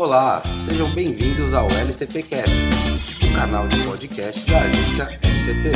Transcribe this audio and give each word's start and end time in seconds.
Olá, 0.00 0.42
sejam 0.66 0.90
bem-vindos 0.94 1.52
ao 1.52 1.68
LCPcast, 1.68 2.56
o 3.22 3.34
canal 3.34 3.68
de 3.68 3.76
podcast 3.82 4.40
da 4.46 4.62
agência 4.62 5.18
LCP, 5.22 5.72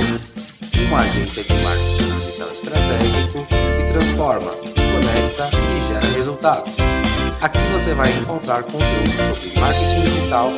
uma 0.88 0.96
agência 0.96 1.42
de 1.42 1.62
marketing 1.62 2.20
digital 2.20 2.48
estratégico 2.48 3.46
que 3.46 3.92
transforma, 3.92 4.50
conecta 4.50 5.50
e 5.58 5.92
gera 5.92 6.06
resultados. 6.16 6.74
Aqui 7.42 7.60
você 7.70 7.92
vai 7.92 8.10
encontrar 8.18 8.62
conteúdos 8.62 9.36
sobre 9.36 9.60
marketing 9.60 10.00
digital 10.00 10.50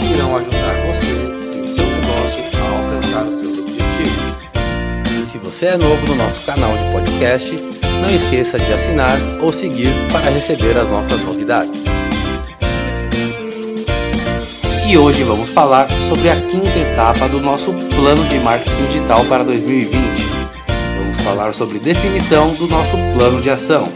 que 0.00 0.14
irão 0.14 0.36
ajudar 0.36 0.76
você 0.86 1.10
e 1.58 1.64
o 1.64 1.68
seu 1.68 1.86
negócio 1.86 2.60
a 2.60 2.70
alcançar 2.70 3.24
os 3.24 3.40
seus 3.40 3.58
objetivos. 3.58 5.18
E 5.18 5.24
se 5.24 5.38
você 5.38 5.66
é 5.66 5.76
novo 5.76 6.06
no 6.06 6.14
nosso 6.14 6.46
canal 6.46 6.78
de 6.78 6.88
podcast, 6.92 7.56
não 8.00 8.10
esqueça 8.14 8.58
de 8.58 8.72
assinar 8.72 9.18
ou 9.40 9.52
seguir 9.52 9.90
para 10.12 10.30
receber 10.30 10.78
as 10.78 10.88
nossas 10.88 11.20
novidades. 11.22 11.82
E 14.90 14.96
hoje 14.96 15.22
vamos 15.22 15.50
falar 15.50 15.86
sobre 16.00 16.30
a 16.30 16.40
quinta 16.40 16.70
etapa 16.70 17.28
do 17.28 17.42
nosso 17.42 17.74
plano 17.90 18.24
de 18.24 18.40
marketing 18.40 18.86
digital 18.86 19.22
para 19.26 19.44
2020. 19.44 19.92
Vamos 20.96 21.20
falar 21.20 21.52
sobre 21.52 21.78
definição 21.78 22.50
do 22.54 22.66
nosso 22.68 22.96
plano 23.12 23.38
de 23.38 23.50
ação. 23.50 23.86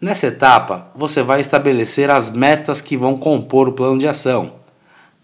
Nessa 0.00 0.28
etapa, 0.28 0.92
você 0.94 1.20
vai 1.20 1.40
estabelecer 1.40 2.10
as 2.10 2.30
metas 2.30 2.80
que 2.80 2.96
vão 2.96 3.16
compor 3.16 3.66
o 3.66 3.72
plano 3.72 3.98
de 3.98 4.06
ação. 4.06 4.52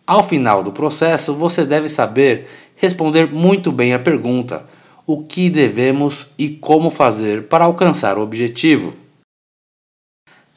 Ao 0.04 0.24
final 0.24 0.64
do 0.64 0.72
processo, 0.72 1.34
você 1.34 1.64
deve 1.64 1.88
saber 1.88 2.48
responder 2.74 3.32
muito 3.32 3.70
bem 3.70 3.94
a 3.94 3.98
pergunta: 4.00 4.64
o 5.06 5.22
que 5.22 5.48
devemos 5.48 6.32
e 6.36 6.48
como 6.48 6.90
fazer 6.90 7.44
para 7.44 7.66
alcançar 7.66 8.18
o 8.18 8.22
objetivo? 8.22 9.01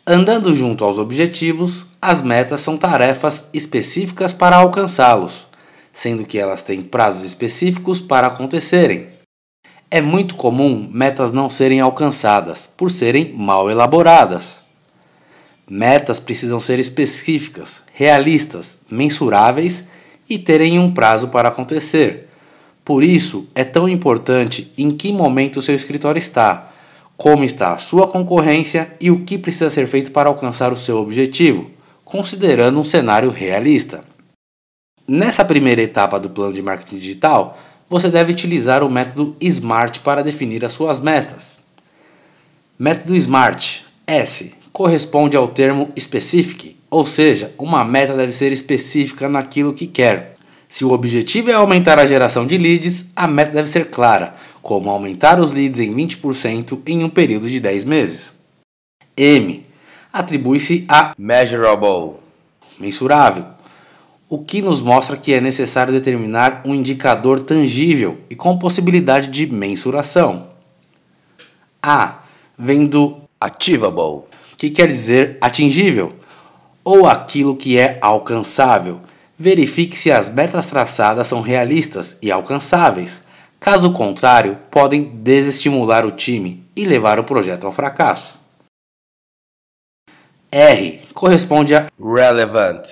Andando 0.08 0.54
junto 0.54 0.86
aos 0.86 1.00
objetivos, 1.00 1.88
as 2.00 2.22
metas 2.22 2.62
são 2.62 2.78
tarefas 2.78 3.50
específicas 3.52 4.34
para 4.34 4.58
alcançá-los, 4.58 5.48
sendo 5.92 6.24
que 6.24 6.38
elas 6.38 6.62
têm 6.62 6.84
prazos 6.84 7.24
específicos 7.24 8.00
para 8.00 8.28
acontecerem. 8.28 9.08
É 9.90 10.02
muito 10.02 10.36
comum 10.36 10.88
metas 10.92 11.32
não 11.32 11.50
serem 11.50 11.82
alcançadas 11.82 12.68
por 12.68 12.92
serem 12.92 13.34
mal 13.34 13.68
elaboradas. 13.68 14.62
Metas 15.68 16.20
precisam 16.20 16.60
ser 16.60 16.78
específicas, 16.78 17.82
realistas, 17.92 18.82
mensuráveis 18.92 19.88
e 20.30 20.38
terem 20.38 20.78
um 20.78 20.94
prazo 20.94 21.30
para 21.30 21.50
acontecer. 21.50 22.30
Por 22.84 23.04
isso, 23.04 23.50
é 23.56 23.64
tão 23.64 23.90
importante 23.90 24.72
em 24.78 24.92
que 24.92 25.12
momento 25.12 25.64
seu 25.64 25.74
escritório 25.74 26.20
está, 26.20 26.72
como 27.18 27.44
está 27.44 27.74
a 27.74 27.78
sua 27.78 28.08
concorrência 28.08 28.96
e 29.00 29.10
o 29.10 29.24
que 29.24 29.38
precisa 29.38 29.70
ser 29.70 29.88
feito 29.88 30.12
para 30.12 30.30
alcançar 30.30 30.72
o 30.72 30.78
seu 30.78 30.98
objetivo, 30.98 31.72
considerando 32.04 32.80
um 32.80 32.84
cenário 32.84 33.30
realista. 33.30 34.04
Nessa 35.08 35.46
primeira 35.46 35.82
etapa 35.82 36.20
do 36.20 36.30
plano 36.30 36.54
de 36.54 36.62
marketing 36.62 36.98
digital, 36.98 37.58
você 37.90 38.10
deve 38.10 38.32
utilizar 38.32 38.84
o 38.84 38.90
método 38.90 39.36
SMART 39.40 40.00
para 40.00 40.24
definir 40.24 40.66
as 40.66 40.74
suas 40.74 41.00
metas. 41.00 41.60
Método 42.78 43.16
SMART 43.16 43.84
S 44.08 44.54
corresponde 44.74 45.38
ao 45.38 45.48
termo 45.48 45.92
specific, 45.98 46.76
ou 46.90 47.06
seja, 47.06 47.54
uma 47.58 47.86
meta 47.86 48.16
deve 48.16 48.34
ser 48.34 48.52
específica 48.52 49.30
naquilo 49.30 49.74
que 49.74 49.88
quer. 49.88 50.34
Se 50.68 50.84
o 50.84 50.92
objetivo 50.92 51.50
é 51.50 51.54
aumentar 51.54 52.00
a 52.00 52.06
geração 52.06 52.46
de 52.46 52.58
leads, 52.58 53.12
a 53.16 53.28
meta 53.28 53.52
deve 53.52 53.70
ser 53.70 53.90
clara, 53.90 54.36
como 54.66 54.90
aumentar 54.90 55.40
os 55.40 55.52
leads 55.52 55.80
em 55.80 55.94
20% 55.94 56.80
em 56.88 57.04
um 57.04 57.10
período 57.10 57.48
de 57.48 57.60
10 57.60 57.86
meses. 57.86 58.34
M 59.16 59.64
atribui-se 60.12 60.86
a 60.90 61.14
measurable, 61.16 62.16
mensurável, 62.80 63.46
o 64.28 64.40
que 64.40 64.64
nos 64.64 64.82
mostra 64.82 65.18
que 65.18 65.32
é 65.36 65.40
necessário 65.40 65.94
determinar 65.94 66.64
um 66.66 66.74
indicador 66.74 67.42
tangível 67.42 68.18
e 68.28 68.36
com 68.36 68.58
possibilidade 68.58 69.28
de 69.28 69.46
mensuração. 69.46 70.48
A 71.80 72.24
vem 72.58 72.88
do 72.88 73.22
achievable, 73.40 74.24
que 74.58 74.72
quer 74.72 74.88
dizer 74.88 75.38
atingível, 75.42 76.12
ou 76.84 77.06
aquilo 77.06 77.56
que 77.56 77.78
é 77.78 78.00
alcançável. 78.02 79.00
Verifique 79.38 79.96
se 79.96 80.12
as 80.12 80.28
metas 80.28 80.66
traçadas 80.66 81.28
são 81.28 81.42
realistas 81.42 82.18
e 82.20 82.32
alcançáveis. 82.32 83.26
Caso 83.60 83.94
contrário, 83.94 84.60
podem 84.70 85.04
desestimular 85.04 86.06
o 86.06 86.12
time 86.12 86.64
e 86.76 86.86
levar 86.86 87.20
o 87.20 87.24
projeto 87.24 87.66
ao 87.66 87.72
fracasso. 87.72 88.40
R 90.52 91.02
corresponde 91.14 91.76
a 91.76 91.88
relevant. 92.00 92.88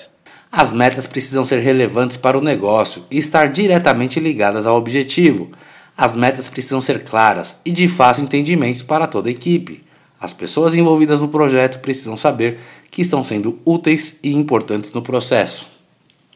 As 0.51 0.71
metas 0.71 1.07
precisam 1.07 1.45
ser 1.45 1.59
relevantes 1.59 2.17
para 2.17 2.37
o 2.37 2.41
negócio 2.41 3.05
e 3.09 3.17
estar 3.17 3.49
diretamente 3.49 4.19
ligadas 4.19 4.65
ao 4.65 4.77
objetivo. 4.77 5.49
As 5.97 6.15
metas 6.15 6.49
precisam 6.49 6.81
ser 6.81 7.03
claras 7.03 7.57
e 7.65 7.71
de 7.71 7.87
fácil 7.87 8.23
entendimento 8.23 8.85
para 8.85 9.07
toda 9.07 9.29
a 9.29 9.31
equipe. 9.31 9.83
As 10.19 10.33
pessoas 10.33 10.75
envolvidas 10.75 11.21
no 11.21 11.27
projeto 11.27 11.79
precisam 11.79 12.15
saber 12.15 12.59
que 12.89 13.01
estão 13.01 13.23
sendo 13.23 13.59
úteis 13.65 14.19
e 14.23 14.33
importantes 14.33 14.93
no 14.93 15.01
processo. 15.01 15.67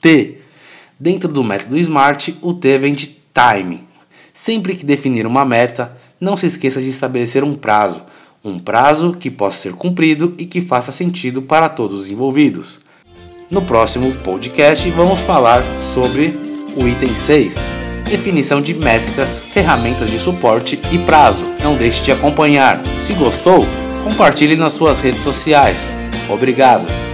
T. 0.01 0.39
Dentro 0.99 1.31
do 1.31 1.43
método 1.43 1.77
SMART, 1.77 2.29
o 2.41 2.53
T 2.53 2.77
vem 2.77 2.93
de 2.93 3.15
time. 3.33 3.86
Sempre 4.39 4.75
que 4.75 4.85
definir 4.85 5.25
uma 5.25 5.43
meta, 5.43 5.97
não 6.21 6.37
se 6.37 6.45
esqueça 6.45 6.79
de 6.79 6.89
estabelecer 6.89 7.43
um 7.43 7.55
prazo, 7.55 8.03
um 8.45 8.59
prazo 8.59 9.17
que 9.19 9.31
possa 9.31 9.57
ser 9.57 9.73
cumprido 9.73 10.35
e 10.37 10.45
que 10.45 10.61
faça 10.61 10.91
sentido 10.91 11.41
para 11.41 11.67
todos 11.67 12.01
os 12.01 12.11
envolvidos. 12.11 12.77
No 13.49 13.63
próximo 13.63 14.13
podcast, 14.17 14.87
vamos 14.91 15.21
falar 15.21 15.63
sobre 15.79 16.39
o 16.79 16.87
item 16.87 17.17
6, 17.17 17.55
definição 18.07 18.61
de 18.61 18.75
métricas, 18.75 19.39
ferramentas 19.51 20.07
de 20.07 20.19
suporte 20.19 20.79
e 20.91 20.99
prazo. 20.99 21.43
Não 21.63 21.75
deixe 21.75 22.03
de 22.03 22.11
acompanhar. 22.11 22.79
Se 22.93 23.13
gostou, 23.13 23.65
compartilhe 24.03 24.55
nas 24.55 24.73
suas 24.73 25.01
redes 25.01 25.23
sociais. 25.23 25.91
Obrigado! 26.29 27.06